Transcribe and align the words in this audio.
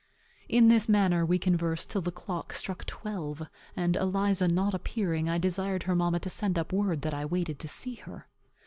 In 0.49 0.67
this 0.67 0.89
manner 0.89 1.23
we 1.23 1.37
conversed 1.37 1.91
till 1.91 2.01
the 2.01 2.11
clock 2.11 2.53
struck 2.53 2.85
twelve; 2.87 3.43
and, 3.77 3.95
Eliza 3.95 4.47
not 4.47 4.73
appearing, 4.73 5.29
I 5.29 5.37
desired 5.37 5.83
her 5.83 5.93
mamma 5.95 6.19
to 6.21 6.29
send 6.31 6.57
up 6.57 6.73
word 6.73 7.03
that 7.03 7.13
I 7.13 7.23
waited 7.23 7.59
to 7.59 7.67
see 7.67 7.93
her. 7.97 8.25